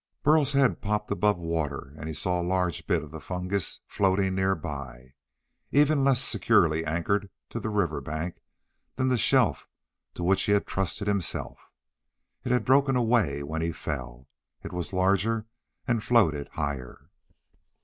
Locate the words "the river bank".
7.59-8.39